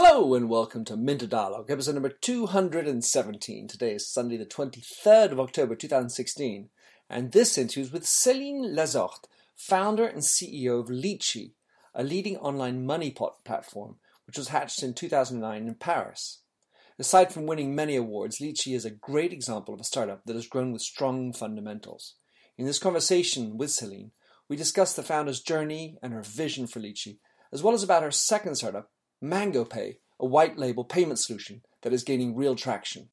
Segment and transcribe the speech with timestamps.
[0.00, 3.66] Hello and welcome to Minter Dialogue, episode number 217.
[3.66, 6.68] Today is Sunday, the 23rd of October 2016,
[7.10, 9.24] and this interview is with Céline Lazorthes,
[9.56, 11.54] founder and CEO of Leetchi,
[11.96, 13.96] a leading online money pot platform
[14.28, 16.42] which was hatched in 2009 in Paris.
[16.96, 20.46] Aside from winning many awards, Leetchi is a great example of a startup that has
[20.46, 22.14] grown with strong fundamentals.
[22.56, 24.12] In this conversation with Céline,
[24.48, 27.18] we discuss the founder's journey and her vision for Leetchi,
[27.52, 28.92] as well as about her second startup,
[29.22, 33.08] MangoPay, a white label payment solution that is gaining real traction.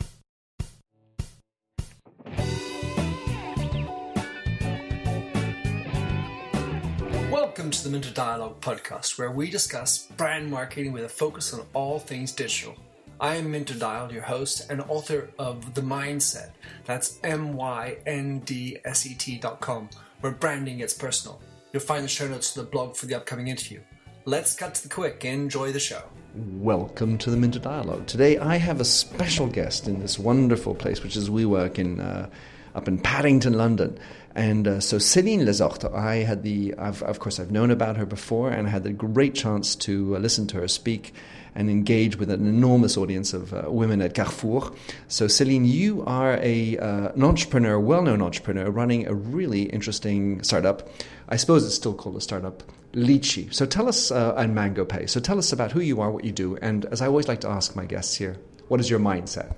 [7.32, 11.66] Welcome to the Minter Dialogue podcast, where we discuss brand marketing with a focus on
[11.74, 12.76] all things digital.
[13.20, 16.52] I am Minter Dial, your host and author of The Myndset.
[16.84, 19.90] That's M Y N D S E T dot com,
[20.22, 21.42] where branding gets personal.
[21.74, 23.82] You'll find the show notes to the blog for the upcoming interview.
[24.28, 26.02] Let's cut to the quick and enjoy the show.
[26.34, 28.08] Welcome to the Minter Dialogue.
[28.08, 32.28] Today I have a special guest in this wonderful place, which is WeWork in uh,
[32.74, 34.00] up in Paddington, London.
[34.34, 38.06] And uh, so Céline Lazorthes, I had the, I've, of course, I've known about her
[38.06, 41.14] before, and I had the great chance to uh, listen to her speak
[41.54, 44.74] and engage with an enormous audience of uh, women at Carrefour.
[45.08, 50.44] So, Céline, you are a, uh, an entrepreneur, well known entrepreneur, running a really interesting
[50.44, 50.90] startup.
[51.30, 52.62] I suppose it's still called a startup,
[52.96, 53.54] Leetchi.
[53.54, 55.10] So, tell us, uh, and MangoPay.
[55.10, 57.42] So, tell us about who you are, what you do, and as I always like
[57.42, 58.38] to ask my guests here,
[58.68, 59.54] what is your mindset?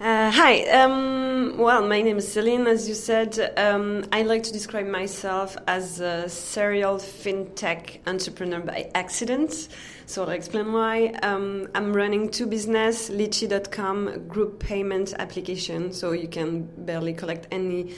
[0.00, 0.62] Uh, hi.
[0.70, 2.66] Um, well, my name is Céline.
[2.66, 8.90] As you said, um, I like to describe myself as a serial fintech entrepreneur by
[8.94, 9.68] accident.
[10.06, 11.08] So I'll explain why.
[11.22, 15.92] Um, I'm running two business, Leetchi.com, group payment application.
[15.92, 17.94] So you can barely collect any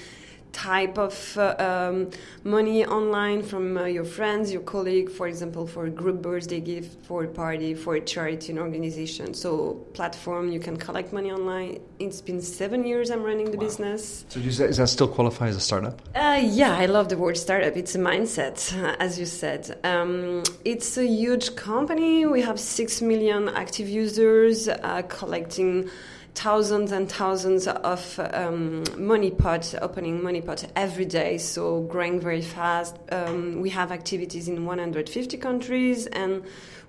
[0.52, 2.10] type of uh, um,
[2.44, 7.04] money online from uh, your friends, your colleague, for example, for a group birthday gift,
[7.04, 9.34] for a party, for a charity and organization.
[9.34, 11.80] So platform, you can collect money online.
[11.98, 13.64] It's been seven years I'm running the wow.
[13.64, 14.24] business.
[14.28, 16.00] So does that, does that still qualify as a startup?
[16.14, 17.76] Uh, yeah, I love the word startup.
[17.76, 18.56] It's a mindset,
[18.98, 19.78] as you said.
[19.84, 22.26] Um, it's a huge company.
[22.26, 25.90] We have six million active users uh, collecting
[26.34, 32.42] thousands and thousands of um, money pot opening money pot every day so growing very
[32.42, 36.42] fast um, we have activities in 150 countries and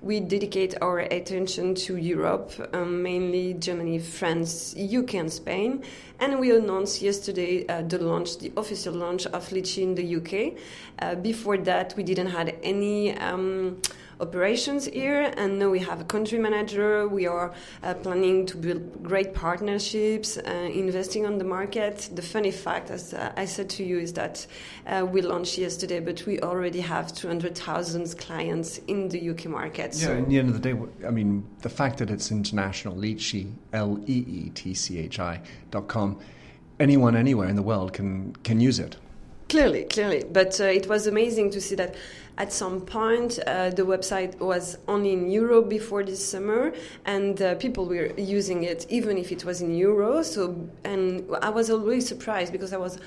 [0.04, 5.82] we dedicate our attention to Europe, um, mainly Germany, France, UK, and Spain.
[6.20, 10.60] And we announced yesterday uh, the launch, the official launch of Leetchi in the UK.
[11.00, 13.18] Uh, before that, we didn't have any.
[14.20, 17.08] Operations here, and now we have a country manager.
[17.08, 22.10] We are uh, planning to build great partnerships, uh, investing on the market.
[22.14, 24.46] The funny fact, as uh, I said to you, is that
[24.86, 29.96] uh, we launched yesterday, but we already have 200,000 clients in the UK market.
[29.96, 30.18] Yeah, so.
[30.18, 34.00] at the end of the day, I mean, the fact that it's international, Leetchi, L
[34.08, 35.42] E E T C H I
[35.72, 36.20] dot com,
[36.80, 38.98] anyone anywhere in the world can can use it.
[39.54, 40.24] Clearly, clearly.
[40.32, 41.94] But uh, it was amazing to see that
[42.40, 46.74] at some point uh, the website was only in euro before this summer
[47.06, 51.50] and uh, people were using it even if it was in euro so and i
[51.52, 52.98] was always surprised because i was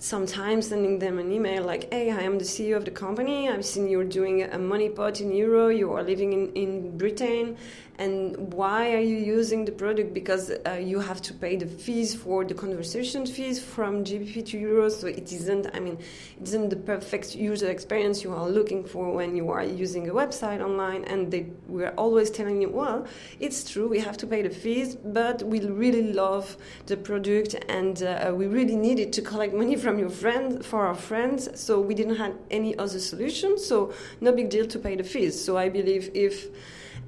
[0.00, 3.50] sometimes sending them an email like, hey, I am the CEO of the company.
[3.50, 5.68] I've seen you're doing a money pot in euro.
[5.68, 7.58] You are living in, in Britain.
[8.00, 10.14] And why are you using the product?
[10.14, 14.56] Because uh, you have to pay the fees for the conversation fees from GBP to
[14.58, 14.92] euros.
[14.92, 15.98] So it isn't, I mean,
[16.40, 20.14] it isn't the perfect user experience you are looking for when you are using a
[20.14, 21.04] website online.
[21.04, 23.06] And they were always telling you, well,
[23.38, 26.56] it's true, we have to pay the fees, but we really love
[26.86, 30.86] the product and uh, we really need it to collect money from your friends for
[30.86, 34.96] our friends so we didn't have any other solution so no big deal to pay
[34.96, 36.48] the fees so i believe if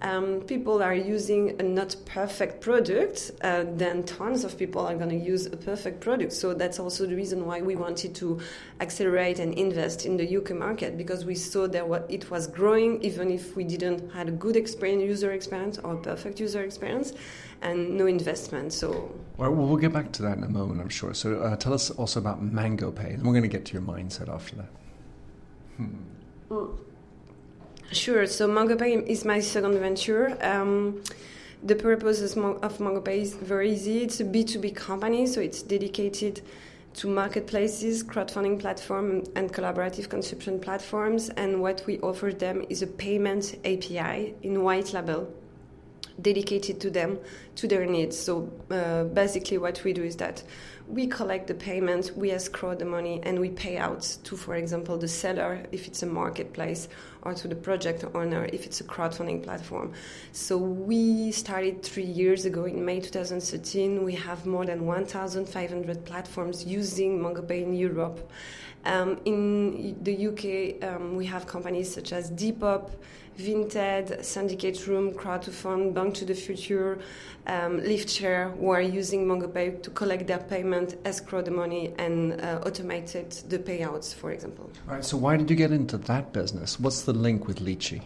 [0.03, 5.11] um, people are using a not perfect product, uh, then tons of people are going
[5.11, 6.33] to use a perfect product.
[6.33, 8.41] So that's also the reason why we wanted to
[8.81, 13.01] accelerate and invest in the UK market because we saw that what it was growing,
[13.03, 17.13] even if we didn't had a good experience, user experience or perfect user experience,
[17.63, 18.73] and no investment.
[18.73, 21.15] So well, we'll get back to that in a moment, I'm sure.
[21.15, 24.29] So uh, tell us also about MangoPay, and we're going to get to your mindset
[24.29, 24.71] after that.
[25.77, 25.87] Hmm.
[26.49, 26.79] Well,
[27.93, 28.27] Sure.
[28.27, 30.39] So MangoPay is my second venture.
[30.41, 31.03] Um,
[31.63, 32.43] the purpose of
[32.79, 34.03] MangoPay is very easy.
[34.03, 36.41] It's a B2B company, so it's dedicated
[36.95, 41.29] to marketplaces, crowdfunding platform, and collaborative consumption platforms.
[41.37, 45.31] And what we offer them is a payment API in white label.
[46.21, 47.19] Dedicated to them,
[47.57, 48.19] to their needs.
[48.19, 50.43] So uh, basically, what we do is that
[50.89, 54.99] we collect the payment, we escrow the money, and we pay out to, for example,
[54.99, 56.89] the seller if it's a marketplace,
[57.23, 59.93] or to the project owner if it's a crowdfunding platform.
[60.33, 64.05] So we started three years ago in May 2013.
[64.05, 68.31] We have more than 1,500 platforms using MangoPay in Europe.
[68.85, 72.91] Um, in the UK, um, we have companies such as Depop,
[73.39, 76.99] Vinted, Syndicate Room, Crowd2Fund, Bank to the Future,
[77.47, 82.61] um, LiftShare who are using MangoPay to collect their payment, escrow the money, and uh,
[82.65, 84.71] automated the payouts, for example.
[84.89, 86.79] All right, so why did you get into that business?
[86.79, 88.03] What's the link with Leetchi?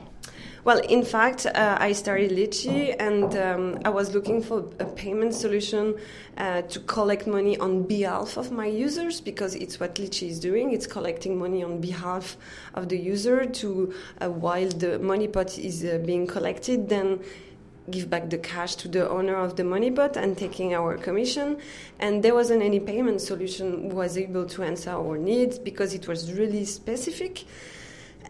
[0.66, 5.32] Well, in fact, uh, I started Leetchi and um, I was looking for a payment
[5.32, 5.94] solution
[6.38, 10.72] uh, to collect money on behalf of my users because it's what Leetchi is doing.
[10.72, 12.36] It's collecting money on behalf
[12.74, 17.20] of the user to uh, while the money pot is uh, being collected, then
[17.88, 21.58] give back the cash to the owner of the money pot and taking our commission.
[22.00, 26.32] And there wasn't any payment solution was able to answer our needs because it was
[26.32, 27.44] really specific.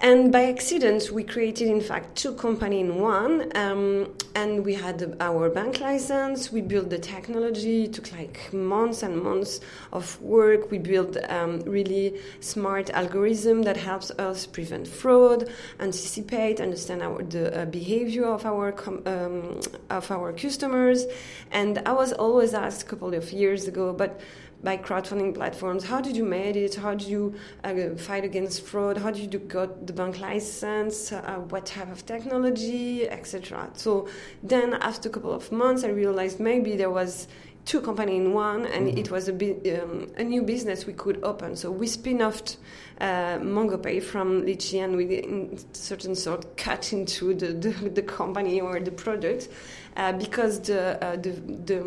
[0.01, 3.51] And by accident, we created, in fact, two companies in one.
[3.57, 6.53] Um, and we had our bank license.
[6.53, 7.85] We built the technology.
[7.85, 9.61] It took like months and months
[9.93, 10.71] of work.
[10.71, 15.49] We built um, really smart algorithm that helps us prevent fraud,
[15.81, 21.07] anticipate, understand our, the uh, behavior of our com- um, of our customers.
[21.51, 24.21] And I was always asked a couple of years ago, but
[24.67, 25.85] by crowdfunding platforms.
[25.85, 26.75] How did you make it?
[26.75, 28.99] How did you uh, fight against fraud?
[28.99, 31.13] How did you got the bank license?
[31.13, 33.71] Uh, what type of technology, etc.
[33.75, 34.09] So
[34.43, 37.29] then, after a couple of months, I realized maybe there was
[37.65, 38.99] two company in one, and mm-hmm.
[38.99, 39.35] it was a,
[39.83, 41.55] um, a new business we could open.
[41.55, 42.57] So we spin-offed
[43.01, 48.61] uh, MangoPay from Leetchi, and we, in certain sort, cut into the, the, the company
[48.61, 49.49] or the product
[49.97, 51.31] uh, because the uh, the,
[51.71, 51.81] the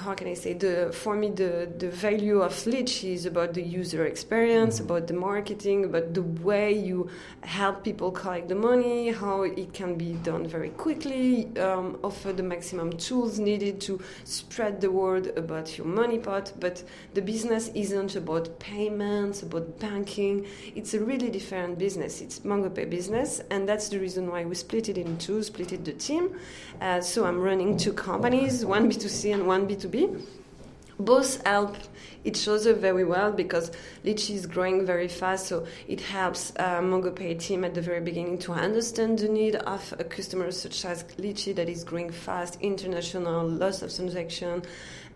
[0.00, 3.62] how can I say the for me the the value of Leetchi is about the
[3.62, 4.90] user experience, mm-hmm.
[4.90, 7.10] about the marketing, about the way you
[7.42, 12.42] help people collect the money, how it can be done very quickly, um, offer the
[12.42, 16.52] maximum tools needed to spread the word about your money pot.
[16.58, 16.82] But
[17.12, 20.46] the business isn't about payments, about banking.
[20.74, 22.22] It's a really different business.
[22.22, 25.84] It's MangoPay business, and that's the reason why we split it in two, split it
[25.84, 26.34] the team.
[26.80, 30.22] Uh, so I'm running two companies, one B2C and one B2B.
[30.96, 31.76] Both help
[32.22, 33.72] each other very well because
[34.04, 38.38] Leetchi is growing very fast, so it helps uh, MangoPay team at the very beginning
[38.38, 43.48] to understand the need of a customer such as Leetchi that is growing fast, international,
[43.48, 44.62] lots of transaction,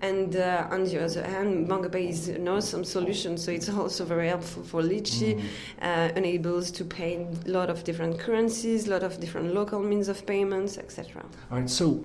[0.03, 4.29] and uh, on the other hand, MangoPay is an awesome solution, so it's also very
[4.29, 5.45] helpful for Leetchi, mm.
[5.81, 10.09] uh, enables to pay a lot of different currencies, a lot of different local means
[10.09, 11.25] of payments, etc.
[11.53, 12.05] All right, so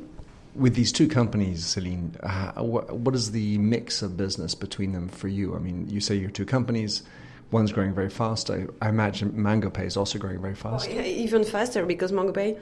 [0.55, 5.27] with these two companies, Celine, uh, what, is the mix of business between them for
[5.27, 5.55] you?
[5.55, 7.03] I mean, you say you're two companies.
[7.51, 8.49] One's growing very fast.
[8.49, 10.89] I, I imagine MangoPay is also growing very fast.
[10.89, 12.57] Oh, even faster because MangoPay,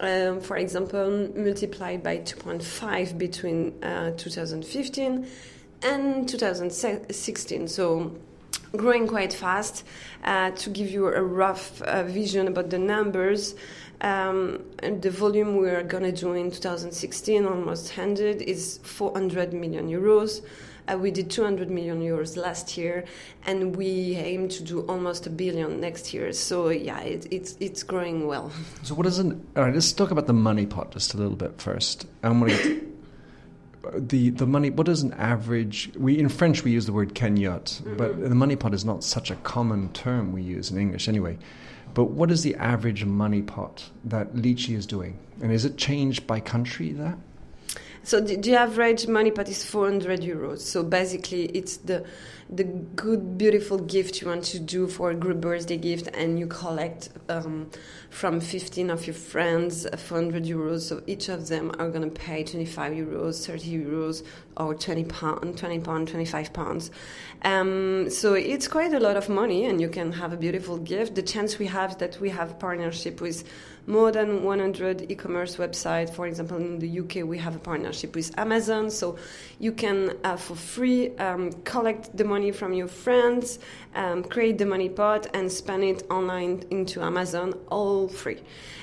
[0.00, 5.26] um, for example, multiplied by 2.5 between uh, 2015
[5.82, 7.68] and 2016.
[7.68, 8.18] So
[8.76, 9.84] growing quite fast.
[10.24, 13.54] Uh, to give you a rough uh, vision about the numbers,
[14.00, 19.52] um, and the volume we are going to do in 2016, almost 100, is 400
[19.52, 20.42] million euros.
[20.86, 23.04] Uh, we did 200 million euros last year,
[23.44, 26.32] and we aim to do almost a billion next year.
[26.32, 28.50] So yeah, it, it's it's growing well.
[28.82, 29.46] So what is an?
[29.54, 32.06] All right, let's talk about the money pot just a little bit first.
[32.22, 32.88] I'm going to
[33.96, 34.70] the the money.
[34.70, 35.90] What is an average?
[35.96, 37.96] We in French we use the word cagnotte, mm-hmm.
[37.96, 41.36] but the money pot is not such a common term we use in English anyway.
[41.94, 45.18] But what is the average money pot that Leetchi is doing?
[45.40, 47.16] And is it changed by country there?
[48.02, 50.60] So the, the, average money pot is 400 euros.
[50.60, 52.06] So basically, it's the
[52.48, 56.46] the good, beautiful gift you want to do for a group birthday gift, and you
[56.46, 57.70] collect um,
[58.10, 60.80] from 15 of your friends 400 euros.
[60.80, 64.24] So each of them are going to pay 25 euros, 30 euros,
[64.56, 66.90] or 20 pound, 20 pound, 25 pounds.
[67.42, 71.14] Um, so it's quite a lot of money, and you can have a beautiful gift.
[71.14, 73.44] The chance we have that we have partnership with
[73.86, 76.12] more than 100 e-commerce websites.
[76.12, 79.16] For example, in the UK, we have a partnership with Amazon, so
[79.58, 83.58] you can, uh, for free, um, collect the money from your friends,
[83.94, 88.38] um, create the money pot, and spend it online into Amazon, all free.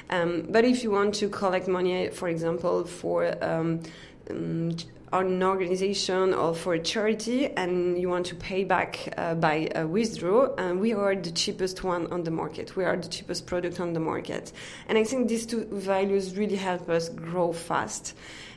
[0.10, 3.82] Um, but if you want to collect money, for example, for um,
[4.30, 4.76] um,
[5.14, 9.86] an organization or for a charity and you want to pay back uh, by a
[9.88, 12.76] withdraw, and we are the cheapest one on the market.
[12.76, 14.52] We are the cheapest product on the market.
[14.88, 18.16] And I think these two values really help us grow fast.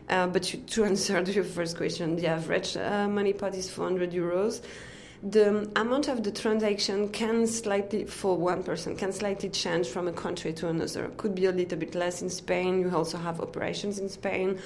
[0.08, 3.70] Uh, but to, to, answer to your first question, the average uh, money pot is
[3.70, 4.62] 400 euros.
[5.22, 10.12] The amount of the transaction can slightly, for one person, can slightly change from a
[10.12, 11.08] country to another.
[11.16, 12.80] Could be a little bit less in Spain.
[12.80, 14.60] You also have operations in Spain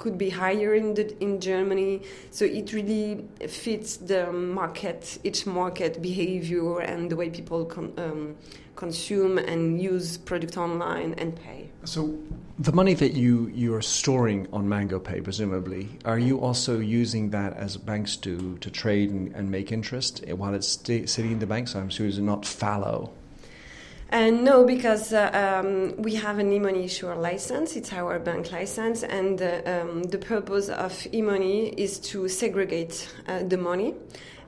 [0.00, 2.00] could be higher in the, in Germany.
[2.30, 8.36] So it really fits the market, each market behavior and the way people con, um,
[8.80, 11.60] consume and use product online and pay.
[11.84, 12.00] So
[12.58, 17.30] the money that you you are storing on Mango Pay, presumably, are you also using
[17.30, 20.70] that as banks do to trade and, and make interest while it's
[21.14, 21.68] sitting in the bank?
[21.68, 23.10] So I'm sure it's not fallow.
[24.12, 27.76] And no, because uh, um, we have an e-money issuer license.
[27.76, 32.94] It's our bank license, and uh, um, the purpose of e-money is to segregate
[33.28, 33.94] uh, the money.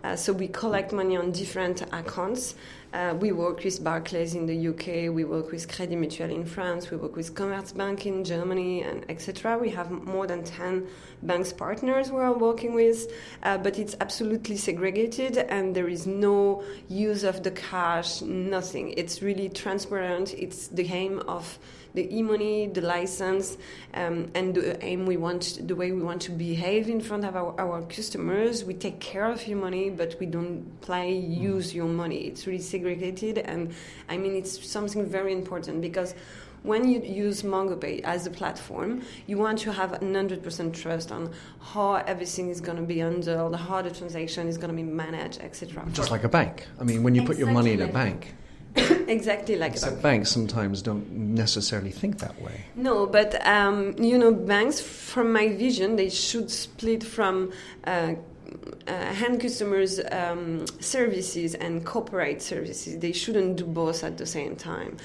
[0.02, 2.56] Uh, so we collect money on different accounts.
[2.92, 5.14] Uh, we work with Barclays in the UK.
[5.14, 6.90] We work with Crédit Mutuel in France.
[6.90, 9.56] We work with Commerzbank in Germany, and etc.
[9.56, 10.86] We have more than ten
[11.22, 13.10] banks partners we are working with,
[13.44, 18.20] uh, but it's absolutely segregated, and there is no use of the cash.
[18.20, 18.92] Nothing.
[18.98, 20.34] It's really transparent.
[20.34, 21.58] It's the aim of
[21.94, 23.58] the e-money, the license,
[23.94, 27.36] um, and the aim we want, the way we want to behave in front of
[27.36, 28.64] our, our customers.
[28.64, 32.26] We take care of your money, but we don't play use your money.
[32.26, 33.74] It's really segregated, and
[34.08, 36.14] I mean it's something very important because
[36.62, 41.94] when you use MangoPay as a platform, you want to have 100% trust on how
[41.94, 45.84] everything is going to be handled, how the transaction is going to be managed, etc.
[45.92, 46.68] Just like a bank.
[46.80, 48.34] I mean, when you exactly put your money in a bank,
[49.08, 52.64] exactly like so banks sometimes don't necessarily think that way.
[52.74, 57.52] No but um, you know banks from my vision they should split from
[57.84, 58.14] uh,
[58.86, 62.98] uh, hand customers um, services and corporate services.
[62.98, 64.96] They shouldn't do both at the same time.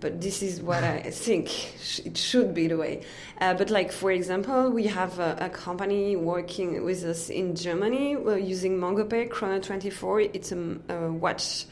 [0.00, 3.04] But this is what i think it should be the way.
[3.40, 8.16] Uh, but like for example we have a, a, company working with us in germany
[8.16, 11.64] We're using mangopay chrono 24 it's a, a watch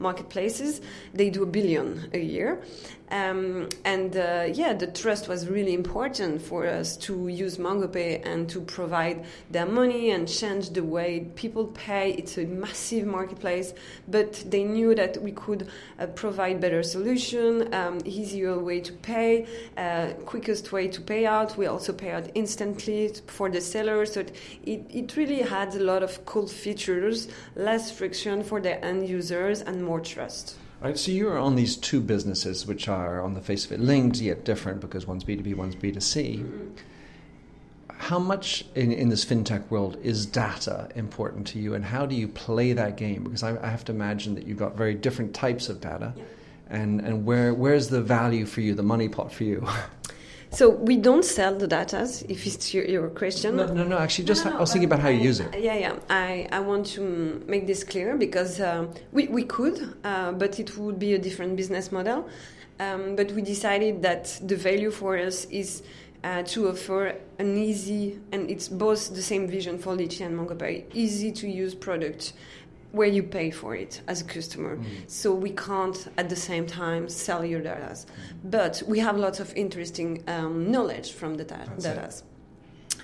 [0.00, 0.80] marketplaces.
[1.14, 2.62] They do a billion a year,
[3.10, 8.48] um, and uh, yeah, the trust was really important for us to use MangoPay and
[8.50, 12.12] to provide their money and change the way people pay.
[12.12, 13.74] It's a massive marketplace,
[14.06, 19.46] but they knew that we could uh, provide better solution, um, easier way to pay,
[19.76, 21.56] uh, quickest way to pay out.
[21.56, 26.04] We also pay out instantly for the seller, so it, it really had a lot
[26.04, 27.26] of cool features,
[27.56, 30.59] less friction for the end users, and more trust.
[30.82, 34.18] Right, so you're on these two businesses, which are on the face of it linked
[34.18, 36.38] yet different because one's B2B, one's B2C.
[36.38, 36.68] Mm-hmm.
[37.90, 42.14] How much in, in this fintech world is data important to you, and how do
[42.14, 43.24] you play that game?
[43.24, 46.24] Because I, I have to imagine that you've got very different types of data, yeah.
[46.70, 49.68] and, and where, where's the value for you, the money pot for you?
[50.52, 53.56] So we don't sell the data, if it's your, your question.
[53.56, 53.98] No, no, no.
[53.98, 55.56] Actually, just no, no, I was thinking about how you use it.
[55.58, 55.96] Yeah, yeah.
[56.10, 60.76] I, I want to make this clear because uh, we we could, uh, but it
[60.76, 62.28] would be a different business model.
[62.80, 65.82] Um, but we decided that the value for us is
[66.24, 70.84] uh, to offer an easy and it's both the same vision for Leetchi and MangoPay,
[70.94, 72.32] easy to use product
[72.92, 74.76] where you pay for it as a customer.
[74.76, 74.84] Mm.
[75.08, 77.94] So we can't at the same time sell your data.
[77.94, 78.06] Mm.
[78.44, 81.70] But we have lots of interesting um, knowledge from the data.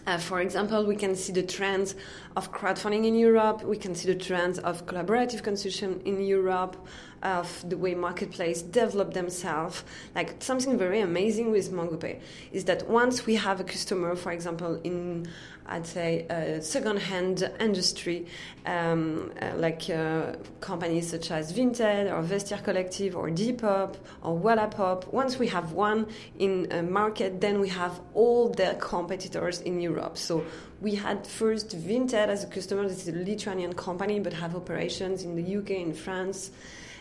[0.07, 1.97] Uh, for example, we can see the trends
[2.37, 3.65] of crowdfunding in Europe.
[3.65, 6.77] We can see the trends of collaborative consumption in Europe,
[7.23, 9.83] of the way marketplace develop themselves.
[10.15, 12.21] Like something very amazing with MangoPay
[12.53, 15.27] is that once we have a customer, for example, in
[15.69, 18.27] I'd say a second-hand industry,
[18.65, 25.13] um, uh, like uh, companies such as Vinted or Vestiaire Collective or Depop or Wallapop.
[25.13, 26.07] Once we have one
[26.39, 30.17] in a market, then we have all their competitors in Europe.
[30.17, 30.45] So
[30.81, 32.89] we had first Vinted as a customer.
[32.89, 36.51] This is a Lithuanian company, but have operations in the UK, in France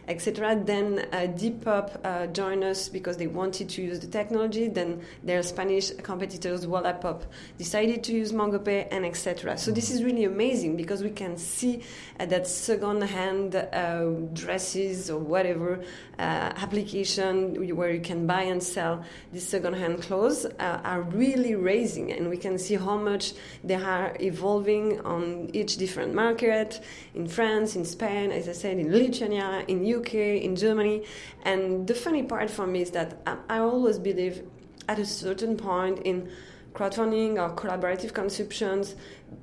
[0.07, 0.61] etc.
[0.63, 4.67] Then uh, Depop uh, joined us because they wanted to use the technology.
[4.67, 7.23] Then their Spanish competitors, Wallapop,
[7.57, 9.57] decided to use MangoPay, and etc.
[9.57, 11.83] So this is really amazing because we can see
[12.19, 15.83] uh, that second-hand uh, dresses or whatever
[16.17, 22.11] uh, application where you can buy and sell these second-hand clothes uh, are really raising,
[22.11, 23.33] and we can see how much
[23.63, 26.81] they are evolving on each different market
[27.13, 31.03] in France, in Spain, as I said, in Lithuania, in UK, in Germany.
[31.43, 34.43] And the funny part for me is that I, I always believe
[34.87, 36.29] at a certain point in
[36.73, 38.95] crowdfunding or collaborative consumptions,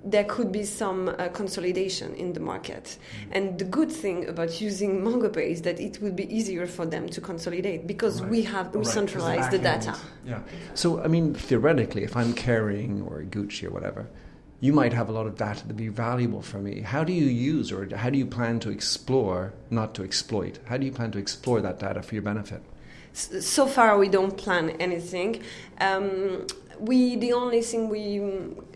[0.05, 2.85] there could be some uh, consolidation in the market.
[2.85, 3.33] Mm-hmm.
[3.33, 7.09] And the good thing about using MangoPay is that it will be easier for them
[7.09, 8.31] to consolidate because Right.
[8.31, 9.99] we have we Right, 'cause centralized the back data.
[10.27, 10.41] Yeah.
[10.75, 14.07] So, I mean, theoretically, if I'm Kering or Gucci or whatever,
[14.63, 16.83] you might have a lot of data to be valuable for me.
[16.83, 20.61] How do you use or how do you plan to explore, not to exploit?
[20.67, 22.63] How do you plan to explore that data for your benefit?
[23.13, 25.43] So far we don't plan anything
[25.81, 26.47] um,
[26.83, 28.21] we the only thing we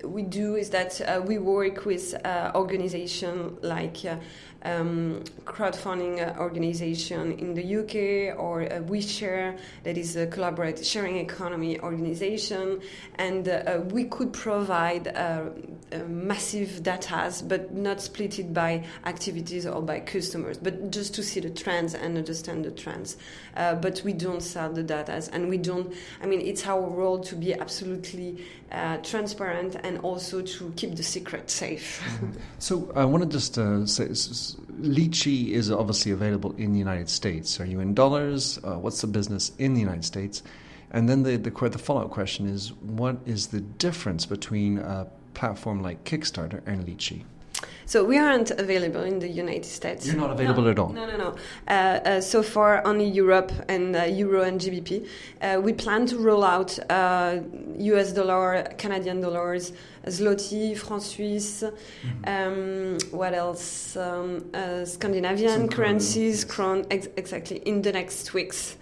[0.04, 4.16] we do is that uh, we work with uh, organization like uh,
[4.62, 11.18] um, crowdfunding uh, organization in the UK or uh, WeShare that is a collaborative sharing
[11.18, 12.80] economy organization.
[13.16, 15.44] And uh, uh, we could provide uh,
[15.92, 21.22] uh, massive data but not split it by activities or by customers but just to
[21.22, 23.16] see the trends and understand the trends.
[23.54, 27.34] But we don't sell the data and we don't i mean it's our role to
[27.34, 28.44] be absolutely
[29.02, 32.02] transparent and also to keep the secret safe.
[32.58, 34.08] So, I want to just say
[34.80, 37.60] Leetchi is obviously available in the United States.
[37.60, 38.58] Are you in dollars?
[38.62, 40.42] Uh, what's the business in the United States?
[40.90, 45.08] And then the, the, the follow up question is what is the difference between a
[45.34, 47.24] platform like Kickstarter and Leetchi?
[47.86, 50.06] So we aren't available in the United States.
[50.06, 50.88] You're not available no, at all?
[50.88, 51.36] No, no, no.
[51.68, 55.06] Uh, uh, so far, only Europe and uh, Euro and GBP.
[55.40, 57.38] Uh, we plan to roll out uh,
[57.78, 59.72] US dollar, Canadian dollars,
[60.04, 61.62] zloty, franc Suisse.
[62.24, 63.96] Um, what else?
[63.96, 68.76] Um, uh, Scandinavian Some currencies, kron, ex- exactly, in the next weeks.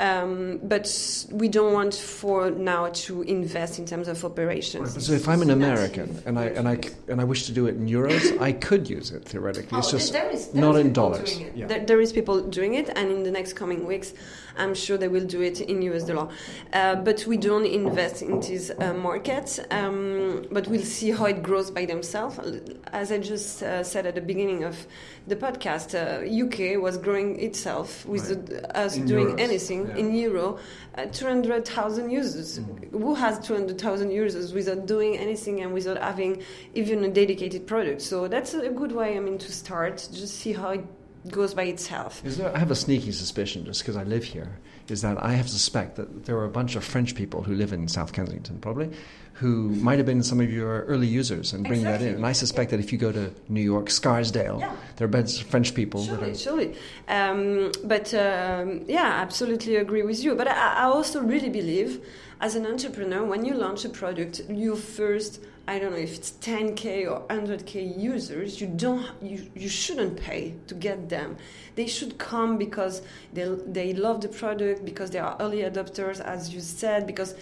[0.00, 0.88] Um, but
[1.30, 5.04] we don't want for now to invest in terms of operations.
[5.06, 7.66] So if I'm an American and I and I c- and I wish to do
[7.66, 9.78] it in euros, I could use it theoretically.
[9.78, 11.34] It's Oh, just there is, there not is in dollars.
[11.34, 11.56] doing it.
[11.56, 11.66] Yeah.
[11.66, 14.14] There, there is people doing it, and in the next coming weeks,
[14.56, 16.28] I'm sure they will do it in US dollar.
[16.72, 19.60] Uh, but we don't invest in these uh, markets.
[19.70, 22.38] Um, but we'll see how it grows by themselves.
[22.92, 24.86] As I just uh, said at the beginning of
[25.26, 28.46] the podcast, uh, UK was growing itself with Right.
[28.46, 29.96] the, us In doing euros, anything yeah.
[29.96, 30.58] in euro.
[30.96, 32.58] Uh, 200,000 users.
[32.58, 32.90] Mm.
[32.90, 36.42] Who has 200,000 users without doing anything and without having
[36.74, 38.02] even a dedicated product?
[38.02, 40.08] So that's a good way, I mean, to start.
[40.12, 40.84] Just see how it
[41.30, 42.24] goes by itself.
[42.24, 44.58] Is there, I have a sneaky suspicion, just because I live here,
[44.88, 47.72] is that I have suspect that there are a bunch of French people who live
[47.72, 48.90] in South Kensington, probably,
[49.40, 52.14] who might have been some of your early users and bring that in.
[52.16, 54.76] And I suspect that if you go to New York, Scarsdale, Yeah.
[54.96, 56.34] there are bunch of French people that Surely, are.
[56.46, 56.68] surely.
[57.08, 60.34] Um, but um, yeah, absolutely agree with you.
[60.34, 61.90] But I, I also really believe,
[62.40, 66.32] as an entrepreneur, when you launch a product, you first, I don't know if it's
[66.32, 71.38] 10k or 100k users, you don't, you, you shouldn't pay to get them.
[71.76, 73.00] They should come because
[73.32, 77.34] they they love the product, because they are early adopters, as you said, because.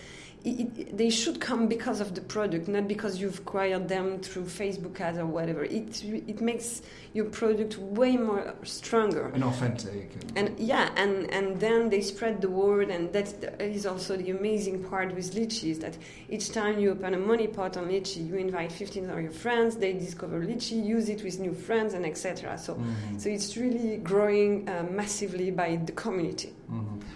[0.45, 4.45] It, it, they should come because of the product, not because you've acquired them through
[4.45, 5.65] Facebook ads or whatever.
[5.65, 9.31] It it makes your product way more stronger.
[9.35, 10.11] And authentic.
[10.37, 14.85] And yeah, and, and then they spread the word, and that is also the amazing
[14.85, 15.97] part with Leetchi is that
[16.31, 19.77] each time you open a money pot on Leetchi, you invite 15 of your friends,
[19.77, 22.57] they discover Leetchi, use it with new friends, and etc.
[22.59, 23.21] So, Mhm.
[23.21, 26.53] so it's really growing uh, massively by the community.
[26.71, 26.75] Mhm.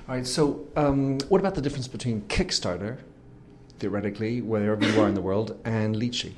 [0.09, 0.27] All right.
[0.27, 2.97] So, um, what about the difference between Kickstarter,
[3.83, 6.33] theoretically, wherever you are in the world, and Leetchi?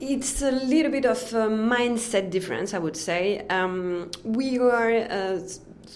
[0.00, 3.46] It's a little bit of a mindset difference, I would say.
[3.48, 5.38] Um, we are uh,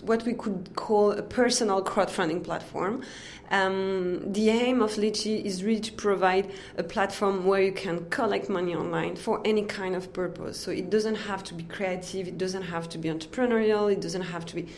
[0.02, 3.02] what we could call a personal crowdfunding platform.
[3.50, 8.48] Um, the aim of Leetchi is really to provide a platform where you can collect
[8.48, 10.56] money online for any kind of purpose.
[10.58, 14.26] So it doesn't have to be creative, it doesn't have to be entrepreneurial, it doesn't
[14.34, 14.68] have to be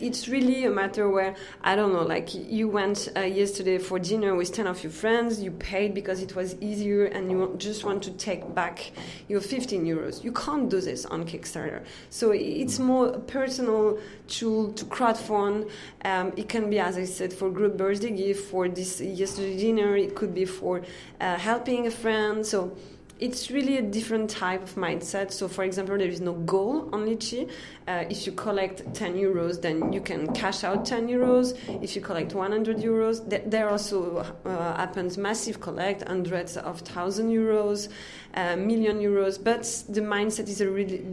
[0.00, 4.34] it's really a matter where I don't know, like you went uh, yesterday for dinner
[4.34, 8.02] with ten of your friends, you paid because it was easier, and you just want
[8.04, 8.92] to take back
[9.28, 10.24] your fifteen euros.
[10.24, 15.70] You can't do this on Kickstarter, so it's more a personal tool to crowdfund.
[16.04, 19.96] Um, it can be, as I said, for group birthday gift, for this yesterday dinner.
[19.96, 20.82] It could be for
[21.20, 22.44] uh, helping a friend.
[22.44, 22.76] So
[23.18, 25.32] it's really a different type of mindset.
[25.32, 27.50] So, for example, there is no goal on Leetchi.
[27.88, 31.54] Uh, if you collect 10 euros, then you can cash out 10 euros.
[31.82, 37.30] If you collect 100 euros, th- there also uh, happens massive collect, hundreds of thousand
[37.30, 37.88] euros,
[38.34, 39.42] uh, million euros.
[39.42, 41.04] But the mindset is a really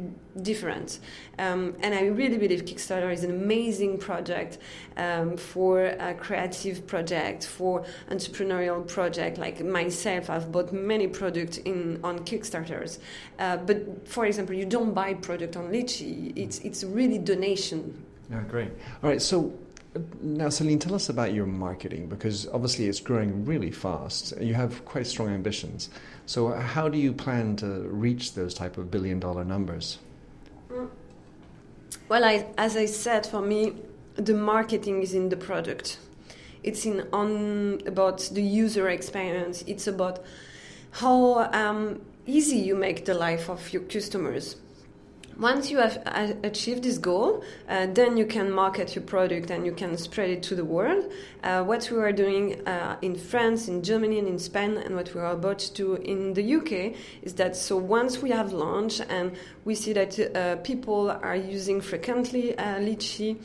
[0.41, 0.99] different.
[1.37, 4.57] Um, and I really believe Kickstarter is an amazing project
[4.97, 9.37] um, for a creative project, for entrepreneurial project.
[9.37, 12.99] Like myself, I've bought many products in on Kickstarters.
[13.39, 16.33] Uh, but for example, you don't buy product on Leetchi.
[16.35, 18.03] It's it's really donation.
[18.31, 18.69] Yeah, great.
[19.03, 19.53] All right, so
[19.95, 24.33] uh, Now, Celine, tell us about your marketing because obviously it's growing really fast.
[24.39, 25.89] You have quite strong ambitions.
[26.25, 29.99] So, uh, how do you plan to reach those type of billion dollar numbers?
[30.71, 30.89] Mm.
[32.09, 33.73] Well, I, as I said, for me,
[34.15, 35.99] the marketing is in the product.
[36.63, 39.63] It's in on about the user experience.
[39.67, 40.23] It's about
[40.91, 44.55] how um, easy you make the life of your customers
[45.39, 46.01] once you have
[46.43, 50.43] achieved this goal, uh, then you can market your product and you can spread it
[50.43, 51.11] to the world.
[51.43, 55.13] Uh, what we are doing uh, in France, in Germany, and in Spain, and what
[55.13, 59.01] we are about to do in the UK is that so once we have launched
[59.09, 63.37] and we see that uh, people are using frequently uh, Leetchi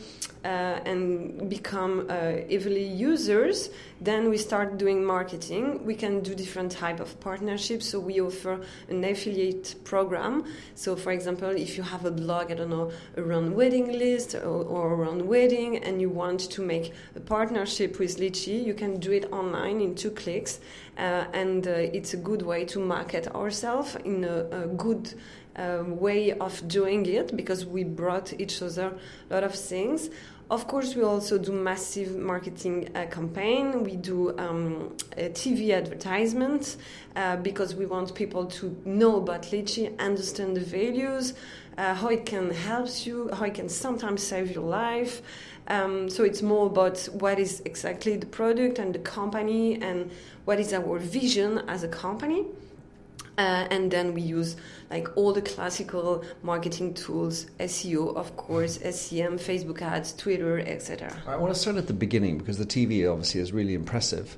[0.44, 3.70] uh, and become heavily users,
[4.00, 5.84] then we start doing marketing.
[5.84, 7.88] We can do different type of partnerships.
[7.88, 10.44] So we offer an affiliate program.
[10.74, 14.64] So for example, if you have a blog, I don't know, around wedding list or,
[14.64, 19.12] or around wedding, and you want to make a partnership with Leetchi, you can do
[19.12, 20.58] it online in two clicks,
[20.98, 25.14] uh, and uh, it's a good way to market ourselves in a, a good
[25.56, 28.92] uh, way of doing it because we brought each other
[29.30, 30.10] a lot of things.
[30.50, 33.84] Of course, we also do massive marketing uh, campaign.
[33.84, 36.78] We do um, TV advertisements
[37.16, 41.34] uh, because we want people to know about Leetchi, understand the values,
[41.76, 45.20] uh, how it can help you, how it can sometimes save your life.
[45.66, 50.10] Um, so it's more about what is exactly the product and the company and
[50.46, 52.46] what is our vision as a company.
[53.38, 54.56] Uh, and then we use
[54.90, 61.16] like all the classical marketing tools, SEO, of course, SEM, Facebook ads, Twitter, etc.
[61.24, 64.36] I want to start at the beginning because the TV obviously is really impressive.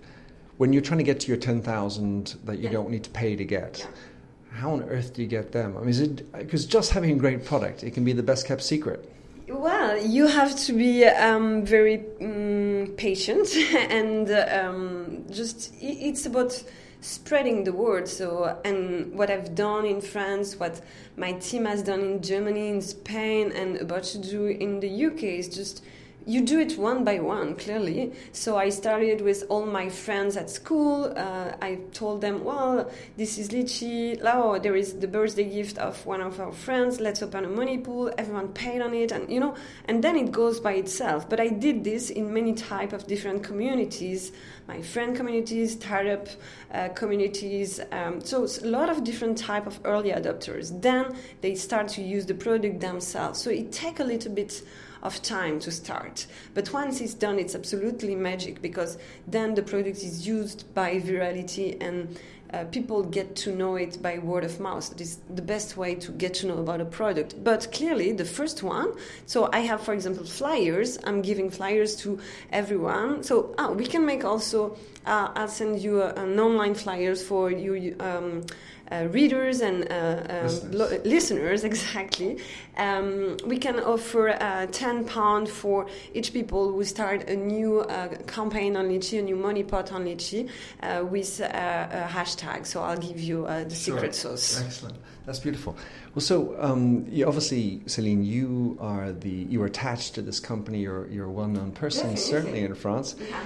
[0.59, 2.71] When you're trying to get to your 10,000 that you yeah.
[2.71, 4.59] don't need to pay to get, yeah.
[4.59, 5.79] how on earth do you get them?
[5.79, 8.47] I mean, is it because just having a great product, it can be the best
[8.47, 9.11] kept secret?
[9.49, 16.63] Well, you have to be um, very um, patient and um, just it's about
[17.01, 18.09] spreading the word.
[18.09, 20.81] So, and what I've done in France, what
[21.17, 25.23] my team has done in Germany, in Spain, and about to do in the UK
[25.23, 25.83] is just
[26.27, 28.13] you do it one by one, clearly.
[28.33, 31.13] So I started with all my friends at school.
[31.17, 34.21] Uh, I told them, well, this is Leetchi.
[34.23, 37.01] Oh, there is the birthday gift of one of our friends.
[37.01, 38.13] Let's open a money pool.
[38.19, 39.55] Everyone paid on it, and you know,
[39.87, 41.29] and then it goes by itself.
[41.29, 44.33] But I did this in many type of different communities,
[44.69, 46.29] my friend communities, startup
[46.73, 47.81] uh, communities.
[47.93, 50.81] Um, so a lot of different type of early adopters.
[50.83, 53.41] Then they start to use the product themselves.
[53.41, 54.63] So it take a little bit
[55.03, 56.27] of time to start.
[56.55, 61.81] But once it's done, it's absolutely magic because then the product is used by virality
[61.81, 62.19] and
[62.53, 64.89] uh, people get to know it by word of mouth.
[64.91, 67.43] That is the best way to get to know about a product.
[67.43, 68.93] But clearly, the first one.
[69.27, 70.99] So I have, for example, flyers.
[71.05, 72.19] I'm giving flyers to
[72.51, 73.23] everyone.
[73.23, 74.77] So ah, we can make also.
[75.07, 77.97] Uh, I'll send you an online flyers for you.
[78.01, 78.43] Um,
[78.91, 80.75] uh, readers and uh, um, listeners.
[80.75, 81.65] Lo- listeners.
[81.71, 82.39] exactly.
[82.77, 88.09] Um, we can offer uh, 10 pounds for each people who start a new uh,
[88.27, 90.49] campaign on Leetchi, a new money pot on Leetchi
[90.83, 92.67] uh, with a hashtag.
[92.67, 93.97] So I'll give you the sure.
[93.97, 94.61] secret sauce.
[94.61, 94.97] Excellent.
[95.27, 95.77] That's beautiful.
[96.15, 100.81] Well, so um, you obviously, Celine, you are the you are attached to this company.
[100.81, 103.17] You're you're a well-known person, certainly in France.
[103.19, 103.41] Yeah.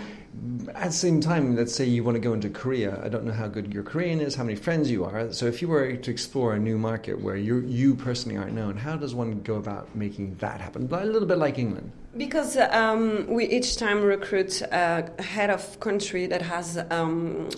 [0.75, 3.01] At the same time, let's say you want to go into Korea.
[3.05, 5.33] I don't know how good your Korean is, how many friends you are.
[5.33, 8.77] So, if you were to explore a new market where you you personally aren't known,
[8.77, 10.89] how does one go about making that happen?
[10.93, 11.93] A little bit like England.
[12.17, 17.49] Because um, we each time recruit a head of country that has um,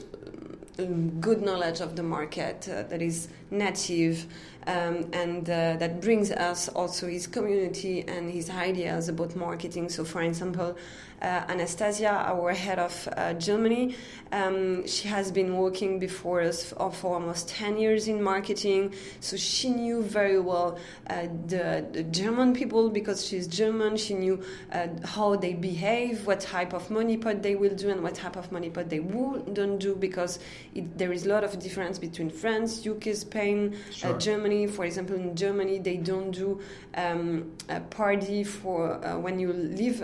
[1.20, 4.26] good knowledge of the market, uh, that is native,
[4.66, 9.88] um, and uh, that brings us also his community and his ideas about marketing.
[9.88, 10.76] So, for example,
[11.22, 13.96] uh, Anastasia, our head of uh, Germany.
[14.32, 19.36] Um, she has been working before us for, for, almost 10 years in marketing, so
[19.36, 23.96] she knew very well uh, the, the, German people because she's German.
[23.96, 28.02] She knew uh, how they behave, what type of money pot they will do, and
[28.02, 30.38] what type of money pot they wouldn't do because
[30.74, 34.18] it, there is a lot of difference between France, UK, Spain, uh, sure.
[34.18, 34.55] Germany.
[34.66, 36.60] For example, in Germany, they don't do
[36.94, 40.00] um, a party for uh, when you leave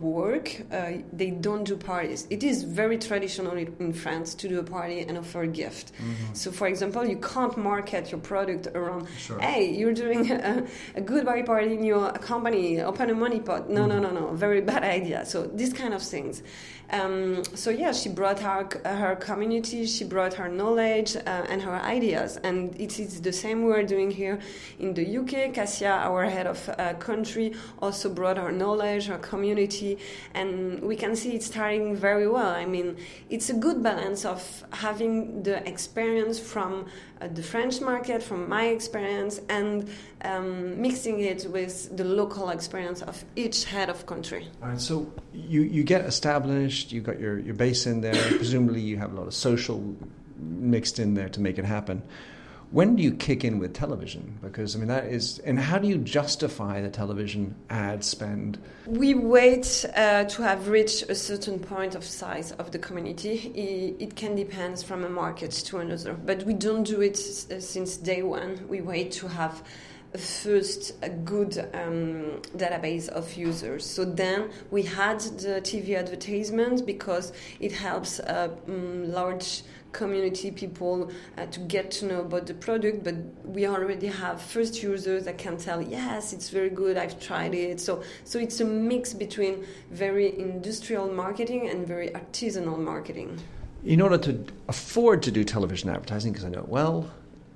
[0.00, 2.26] work work, uh, they don't do parties.
[2.30, 5.92] It is very traditional in France to do a party and offer a gift.
[5.92, 6.34] Mm-hmm.
[6.34, 9.38] So, for example, you can't market your product around, sure.
[9.40, 13.68] hey, you're doing a, a goodbye party in your company, open a money pot.
[13.68, 14.02] No, mm-hmm.
[14.02, 15.24] no, no, no, very bad idea.
[15.24, 16.42] So, these kind of things.
[16.90, 21.72] Um, so yeah, she brought her her community, she brought her knowledge uh, and her
[21.72, 24.38] ideas, and it is the same we are doing here
[24.78, 25.54] in the UK.
[25.54, 29.98] Cassia, our head of uh, country, also brought our knowledge, our community,
[30.34, 32.50] and we can see it's starting very well.
[32.50, 32.96] I mean,
[33.30, 36.86] it's a good balance of having the experience from
[37.20, 39.88] uh, the French market, from my experience, and
[40.22, 44.48] um, mixing it with the local experience of each head of country.
[44.62, 48.80] All right, so you, you get established, you've got your, your base in there, presumably
[48.80, 49.94] you have a lot of social
[50.36, 52.02] mixed in there to make it happen.
[52.74, 54.36] When do you kick in with television?
[54.42, 58.58] Because I mean that is, and how do you justify the television ad spend?
[58.84, 63.96] We wait uh, to have reached a certain point of size of the community.
[64.00, 67.16] It, can depend from a market to another, but we don't do it
[67.52, 68.66] uh, since day one.
[68.68, 69.62] We wait to have
[70.18, 73.84] first a good um, database of users.
[73.84, 79.62] So then we had the TV advertisement because it helps a um, large
[79.94, 84.82] community people uh, to get to know about the product but we already have first
[84.82, 88.64] users that can tell yes it's very good i've tried it so so it's a
[88.64, 93.38] mix between very industrial marketing and very artisanal marketing
[93.84, 97.08] in order to afford to do television advertising because i know well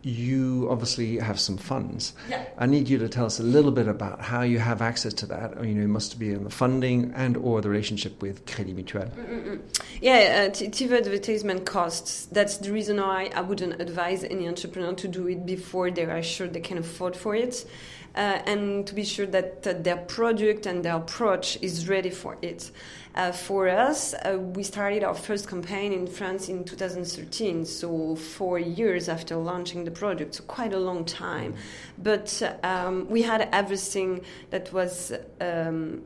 [0.03, 2.13] you obviously have some funds.
[2.29, 2.45] Yeah.
[2.57, 5.27] I need you to tell us a little bit about how you have access to
[5.27, 5.65] that.
[5.65, 9.11] You know, it must be in the funding and or the relationship with Crédit Mutuel.
[9.11, 9.61] Mm-mm.
[10.01, 12.27] Yeah, uh, TV advertisement costs.
[12.27, 16.23] That's the reason why I wouldn't advise any entrepreneur to do it before they are
[16.23, 17.67] sure they can afford for it.
[18.15, 22.37] Uh, and to be sure that uh, their product and their approach is ready for
[22.43, 22.71] it.
[23.15, 28.59] Uh, for us, uh, we started our first campaign in France in 2013, so four
[28.59, 31.55] years after launching the product, so quite a long time.
[31.99, 35.13] But um, we had everything that was.
[35.41, 36.05] Um,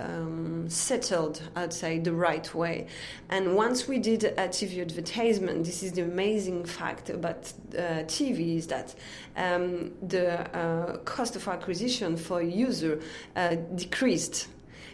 [0.00, 2.86] um, settled, I'd say, the right way.
[3.28, 8.56] And once we did a TV advertisement, this is the amazing fact about uh, TV
[8.56, 8.94] is that
[9.36, 13.00] um, the uh, cost of acquisition for a user
[13.36, 14.48] uh, decreased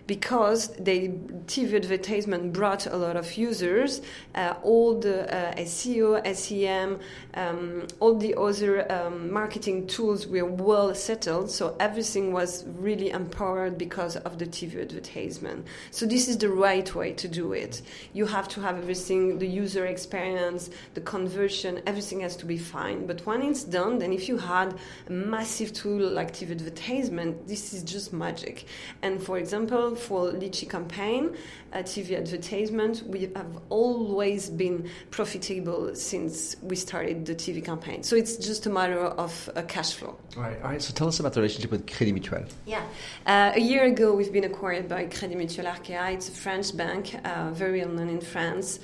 [0.06, 1.08] because the
[1.46, 4.00] TV advertisement brought a lot of users.
[4.34, 7.00] Uh, all the uh, SEO, SEM,
[7.34, 13.76] um, all the other um, marketing tools were well settled, so everything was really empowered
[13.76, 15.66] because of the TV advertisement.
[15.90, 17.82] So this is the right way to do it.
[18.12, 23.06] You have to have everything, the user experience, the conversion, everything has to be fine.
[23.06, 24.74] But when it's done, then if you had
[25.08, 28.66] a massive tool like TV advertisement, this is just magic.
[29.02, 31.36] And for example, for Leetchi campaign,
[31.72, 38.02] uh, TV advertisement, we have always been profitable since we started the TV campaign.
[38.02, 40.16] So it's just a matter of uh, cash flow.
[40.36, 40.82] All right, all right.
[40.82, 42.48] So tell us about the relationship with Crédit Mutuel.
[42.66, 42.82] Yeah.
[43.26, 46.14] Uh, a year ago, we've been acquired by Crédit Mutuel Arkea.
[46.14, 48.78] It's a French bank, uh, very well known in France.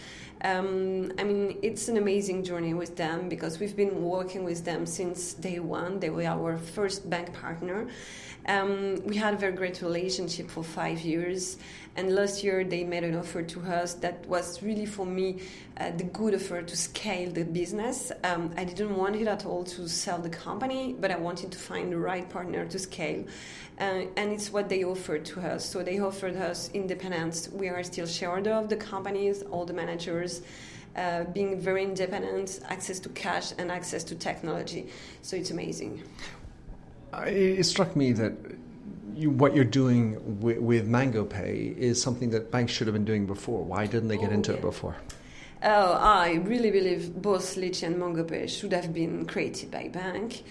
[0.44, 4.86] Um, I mean, it's an amazing journey with them because we've been working with them
[4.86, 6.00] since day one.
[6.00, 7.86] They were our first bank partner.
[8.46, 11.58] Um, we had a very great relationship for five years,
[11.96, 15.42] and last year they made an offer to us that was really for me
[15.78, 18.10] uh, the good offer to scale the business.
[18.24, 21.58] Um, I didn't want it at all to sell the company, but I wanted to
[21.58, 23.24] find the right partner to scale.
[23.78, 25.64] Uh, and it's what they offered to us.
[25.64, 27.48] So they offered us independence.
[27.48, 30.42] We are still shareholder of the companies, all the managers.
[30.94, 34.90] Uh, being very independent, access to cash, and access to technology.
[35.22, 36.02] So it's amazing.
[37.14, 38.32] It struck me that
[39.14, 43.04] you, what you're doing with, with Mango Pay is something that banks should have been
[43.04, 43.64] doing before.
[43.64, 44.58] Why didn't they get oh, into yeah.
[44.58, 44.96] it before?
[45.62, 50.42] Oh, I really believe both Leetchi and Mango Pay should have been created by bank.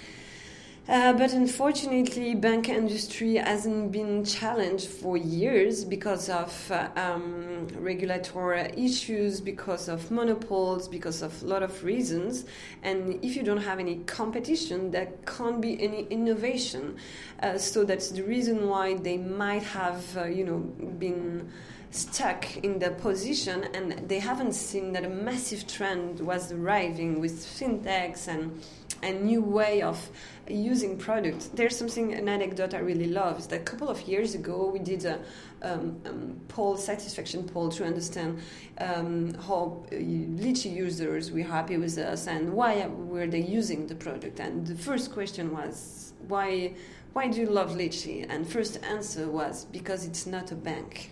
[0.90, 8.74] Uh, but unfortunately, bank industry hasn't been challenged for years because of uh, um, regulatory
[8.76, 12.46] issues, because of monopoles, because of a lot of reasons.
[12.82, 16.98] And if you don't have any competition, there can't be any innovation.
[17.44, 21.52] Uh, so that's the reason why they might have, uh, you know, been
[21.92, 27.34] stuck in their position and they haven't seen that a massive trend was arriving with
[27.34, 28.62] fintechs and
[29.04, 30.10] a new way of
[30.48, 31.48] using products.
[31.48, 34.80] There's something, an anecdote I really love is that a couple of years ago we
[34.80, 35.20] did a
[35.62, 38.40] um, um, poll, satisfaction poll to understand
[38.80, 44.40] um, how uh, users were happy with us and why were they using the product.
[44.40, 46.74] And the first question was, why,
[47.14, 48.26] why do you love Leetchi?
[48.30, 51.12] And first answer was, because it's not a bank.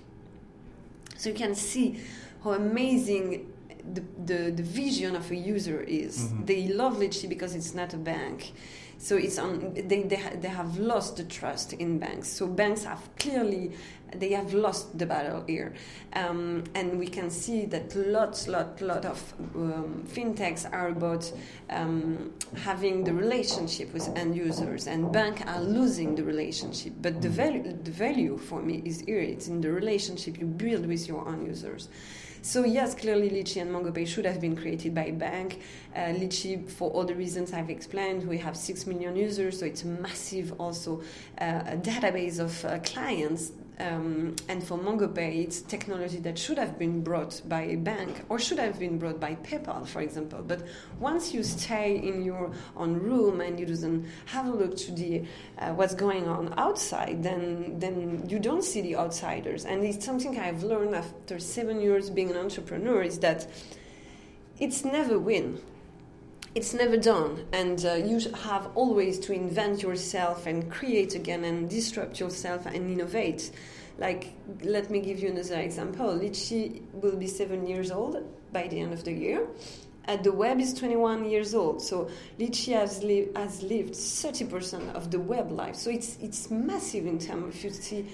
[1.18, 2.00] So you can see
[2.44, 3.52] how amazing
[3.94, 6.18] the, the, the vision of a user is.
[6.18, 6.46] Mm-hmm.
[6.46, 8.52] They love Leetchi because it's not a bank.
[9.02, 12.28] So it's on, they, they, they have lost the trust in banks.
[12.28, 13.72] So banks have clearly,
[14.14, 15.74] they have lost the battle here.
[16.12, 21.32] Um, and we can see that lots, lot, lot of um, fintechs are about
[21.70, 26.92] um, having the relationship with end users and banks are losing the relationship.
[27.02, 29.22] But the value, the value for me is here.
[29.22, 31.88] It's in the relationship you build with your own users.
[32.42, 35.60] So yes, clearly Leetchi and MangoPay should have been created by a bank.
[35.94, 39.84] Uh, Leetchi, for all the reasons I've explained, we have six million users, so it's
[39.84, 41.02] a massive also
[41.40, 43.52] uh, a database of uh, clients.
[43.80, 48.38] Um, and for MangoPay, it's technology that should have been brought by a bank or
[48.38, 50.44] should have been brought by PayPal, for example.
[50.46, 50.64] But
[51.00, 55.24] once you stay in your own room and you doesn't have a look to the
[55.60, 59.64] uh, what's going on outside, then then you don't see the outsiders.
[59.64, 63.48] And it's something I've learned after seven years being an entrepreneur is that
[64.60, 65.62] it's never win.
[66.56, 71.70] It's never done, and uh, you have always to invent yourself and create again and
[71.70, 73.52] disrupt yourself and innovate.
[74.00, 74.34] Like,
[74.64, 76.08] let me give you another example.
[76.08, 78.18] Leetchi will be seven years old
[78.52, 79.46] by the end of the year.
[80.08, 82.10] Uh, the web is 21 years old, so
[82.40, 85.76] Leetchi has, li- has lived 30% of the web life.
[85.76, 87.56] So it's it's massive in terms.
[87.56, 88.08] of you see,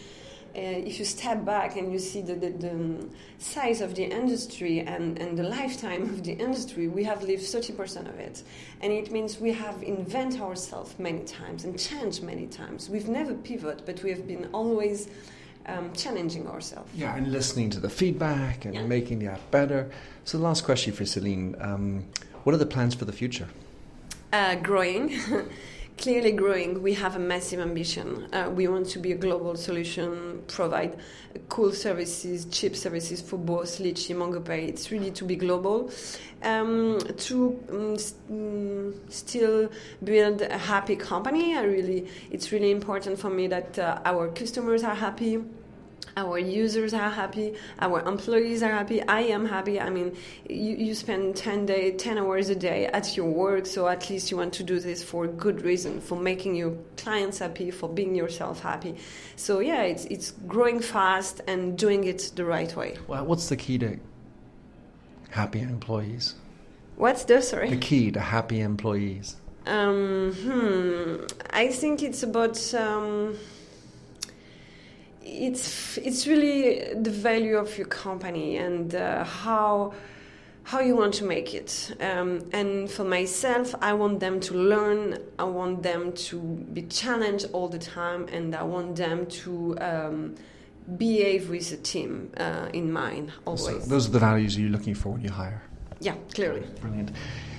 [0.56, 3.08] if you step back and you see the, the, the
[3.40, 8.08] size of the industry and, and the lifetime of the industry, we have lived 30%
[8.10, 8.44] of it.
[8.82, 12.90] And it means we have invented ourselves many times and changed many times.
[12.90, 15.10] We've never pivoted, but we have been always
[15.68, 16.90] um, challenging ourselves.
[16.94, 18.86] Yeah, and listening to the feedback and Yeah.
[18.86, 19.90] making the app better.
[20.24, 22.06] So, the last question for Celine um,
[22.44, 23.48] What are the plans for the future?
[24.32, 25.18] Uh, growing,
[25.98, 26.82] clearly growing.
[26.82, 28.28] We have a massive ambition.
[28.34, 30.98] Uh, we want to be a global solution, provide
[31.50, 34.68] cool services, cheap services for both Leetchi, and MangoPay.
[34.68, 35.92] It's really to be global.
[36.44, 39.70] Um, to um, s- mm, still
[40.04, 41.56] build a happy company.
[41.56, 45.44] I really, it's really important for me that uh, our customers are happy
[46.18, 50.16] our users are happy our employees are happy i am happy i mean
[50.50, 54.32] you, you spend 10 day 10 hours a day at your work so at least
[54.32, 57.90] you want to do this for a good reason for making your clients happy for
[57.90, 58.96] being yourself happy
[59.36, 63.58] so yeah it's it's growing fast and doing it the right way Well, what's the
[63.58, 63.98] key to
[65.32, 66.36] happy employees?
[66.96, 69.36] what's the sorry The key to happy employees?
[69.68, 71.26] Um, hmm.
[71.50, 72.58] I think it's about.
[72.76, 73.36] Um,
[75.26, 79.94] it's it's really the value of your company and uh, how
[80.64, 81.96] how you want to make it.
[82.00, 85.18] Um, and for myself, I want them to learn.
[85.38, 86.40] I want them to
[86.74, 90.36] be challenged all the time, and I want them to um,
[90.98, 93.88] behave with the team uh, in mind So always.
[93.88, 95.62] those are the values you're looking for when you hire.
[96.00, 96.64] yeah, clearly.
[96.82, 97.12] Brilliant.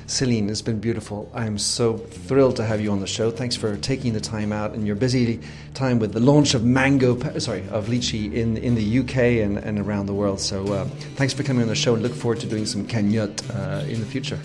[0.06, 1.28] Celine, it's been beautiful.
[1.34, 3.32] I'm so thrilled to have you on the show.
[3.32, 5.40] Thanks for taking the time out in your busy
[5.74, 9.80] time with the launch of Mango, sorry, of Leetchi in, in the UK and, and
[9.80, 10.38] around the world.
[10.38, 10.84] So uh,
[11.16, 13.98] thanks for coming on the show and look forward to doing some cagnotte uh, in
[13.98, 14.36] the future.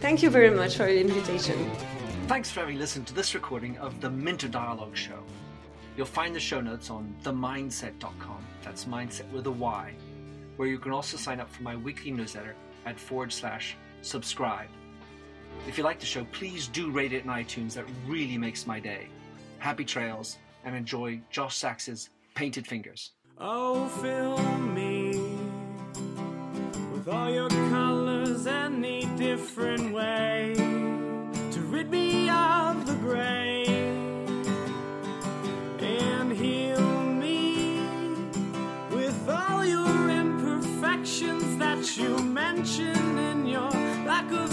[0.00, 1.70] Thank you very much for the invitation.
[2.26, 5.22] Thanks for having listened to this recording of the Minter Dialogue Show.
[5.96, 8.44] You'll find the show notes on themyndset.com.
[8.64, 9.94] That's mindset with a Y,
[10.56, 14.68] where you can also sign up for my weekly newsletter at forward slash subscribe.
[15.66, 17.74] If you like the show, please do rate it in iTunes.
[17.74, 19.08] That really makes my day.
[19.58, 23.12] Happy trails and enjoy Josh Sachs's Painted Fingers.
[23.38, 25.12] Oh, fill me
[26.92, 33.64] with all your colors any different way to rid me of the gray
[35.80, 37.80] and heal me
[38.90, 43.70] with all your imperfections that you mention in your
[44.04, 44.52] lack of